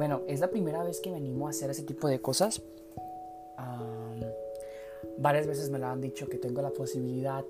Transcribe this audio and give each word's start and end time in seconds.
bueno, 0.00 0.22
es 0.26 0.40
la 0.40 0.48
primera 0.48 0.82
vez 0.82 0.98
que 0.98 1.10
me 1.10 1.18
animo 1.18 1.46
a 1.46 1.50
hacer 1.50 1.68
ese 1.68 1.82
tipo 1.82 2.08
de 2.08 2.22
cosas. 2.22 2.62
varias 5.18 5.46
veces 5.46 5.68
me 5.68 5.78
lo 5.78 5.88
han 5.88 6.00
dicho 6.00 6.26
que 6.26 6.38
tengo 6.38 6.62
la 6.62 6.70
posibilidad 6.70 7.44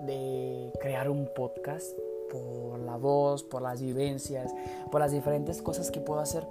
de 0.00 0.72
crear 0.80 1.10
un 1.10 1.28
podcast 1.36 1.92
por 2.32 2.78
la 2.78 2.96
voz, 2.96 3.44
por 3.44 3.60
las 3.60 3.82
vivencias, 3.82 4.50
por 4.90 5.02
las 5.02 5.12
diferentes 5.12 5.60
cosas 5.60 5.90
que 5.90 6.00
puedo 6.00 6.20
hacer. 6.20 6.46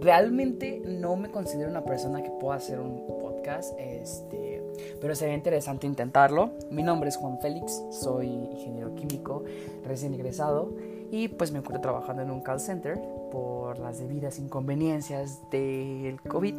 Realmente 0.00 0.80
no 0.86 1.16
me 1.16 1.30
considero 1.30 1.68
una 1.68 1.84
persona 1.84 2.22
que 2.22 2.30
pueda 2.30 2.56
hacer 2.56 2.80
un 2.80 3.06
podcast, 3.20 3.78
este, 3.78 4.62
pero 5.02 5.14
sería 5.16 5.34
interesante 5.34 5.86
intentarlo. 5.86 6.52
Mi 6.70 6.82
nombre 6.82 7.10
es 7.10 7.16
Juan 7.18 7.38
Félix, 7.40 7.82
soy 7.90 8.26
ingeniero 8.26 8.94
químico, 8.94 9.44
recién 9.84 10.14
egresado 10.14 10.70
y 11.10 11.28
pues 11.28 11.52
me 11.52 11.58
encuentro 11.58 11.80
trabajando 11.80 12.22
en 12.22 12.30
un 12.30 12.42
call 12.42 12.60
center 12.60 13.00
por 13.30 13.78
las 13.78 13.98
debidas 13.98 14.38
inconveniencias 14.38 15.42
del 15.50 16.20
COVID. 16.22 16.54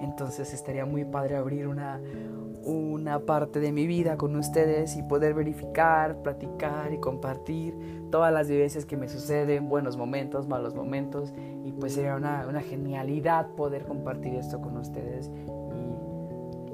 Entonces 0.00 0.52
estaría 0.52 0.84
muy 0.84 1.04
padre 1.04 1.36
abrir 1.36 1.66
una, 1.66 2.00
una 2.62 3.20
parte 3.20 3.60
de 3.60 3.72
mi 3.72 3.86
vida 3.86 4.16
con 4.16 4.36
ustedes 4.36 4.96
y 4.96 5.02
poder 5.02 5.34
verificar, 5.34 6.22
platicar 6.22 6.92
y 6.92 6.98
compartir 6.98 7.74
todas 8.10 8.32
las 8.32 8.48
vivencias 8.48 8.84
que 8.84 8.96
me 8.96 9.08
suceden, 9.08 9.68
buenos 9.68 9.96
momentos, 9.96 10.46
malos 10.46 10.74
momentos. 10.74 11.32
Y 11.64 11.72
pues 11.72 11.94
sería 11.94 12.16
una, 12.16 12.46
una 12.48 12.60
genialidad 12.60 13.48
poder 13.48 13.84
compartir 13.84 14.34
esto 14.34 14.60
con 14.60 14.76
ustedes 14.76 15.30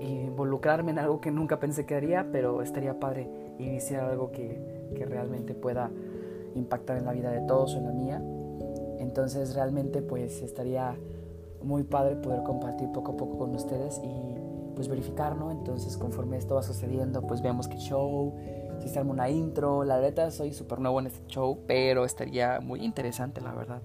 y, 0.00 0.04
y, 0.04 0.20
involucrarme 0.22 0.90
en 0.90 0.98
algo 0.98 1.20
que 1.20 1.30
nunca 1.30 1.58
pensé 1.60 1.86
que 1.86 1.94
haría, 1.94 2.26
pero 2.30 2.60
estaría 2.62 2.98
padre 2.98 3.28
iniciar 3.58 4.04
algo 4.04 4.32
que, 4.32 4.90
que 4.94 5.04
realmente 5.04 5.54
pueda 5.54 5.90
impactar 6.54 6.98
en 6.98 7.04
la 7.04 7.12
vida 7.12 7.30
de 7.30 7.40
todos 7.42 7.74
o 7.74 7.78
en 7.78 7.84
la 7.84 7.92
mía. 7.92 8.22
Entonces 8.98 9.54
realmente 9.54 10.02
pues 10.02 10.42
estaría 10.42 10.96
muy 11.62 11.82
padre 11.82 12.16
poder 12.16 12.42
compartir 12.42 12.90
poco 12.92 13.12
a 13.12 13.16
poco 13.16 13.38
con 13.38 13.54
ustedes 13.54 14.00
y 14.02 14.34
pues 14.74 14.88
verificar, 14.88 15.36
¿no? 15.36 15.50
Entonces 15.50 15.96
conforme 15.96 16.36
esto 16.36 16.56
va 16.56 16.62
sucediendo 16.62 17.22
pues 17.22 17.42
vemos 17.42 17.68
que 17.68 17.76
show, 17.78 18.34
si 18.80 18.88
se 18.88 18.98
arma 18.98 19.12
una 19.12 19.30
intro, 19.30 19.84
la 19.84 19.98
verdad 19.98 20.30
soy 20.30 20.52
súper 20.52 20.80
nuevo 20.80 21.00
en 21.00 21.06
este 21.06 21.24
show, 21.26 21.58
pero 21.66 22.04
estaría 22.04 22.60
muy 22.60 22.84
interesante 22.84 23.40
la 23.40 23.54
verdad. 23.54 23.82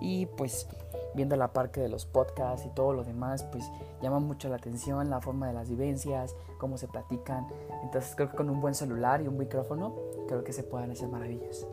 Y 0.00 0.26
pues 0.26 0.66
viendo 1.14 1.36
la 1.36 1.52
parte 1.52 1.80
de 1.80 1.88
los 1.88 2.06
podcasts 2.06 2.66
y 2.66 2.70
todo 2.70 2.92
lo 2.92 3.04
demás, 3.04 3.44
pues 3.52 3.70
llama 4.00 4.18
mucho 4.18 4.48
la 4.48 4.56
atención 4.56 5.10
la 5.10 5.20
forma 5.20 5.46
de 5.46 5.52
las 5.52 5.68
vivencias, 5.68 6.34
cómo 6.58 6.78
se 6.78 6.88
platican. 6.88 7.46
Entonces 7.84 8.14
creo 8.16 8.30
que 8.30 8.36
con 8.36 8.50
un 8.50 8.60
buen 8.60 8.74
celular 8.74 9.22
y 9.22 9.28
un 9.28 9.36
micrófono, 9.36 9.94
creo 10.26 10.42
que 10.42 10.52
se 10.52 10.64
puedan 10.64 10.90
hacer 10.90 11.08
maravillas 11.08 11.66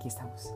aquí 0.00 0.08
estamos. 0.08 0.54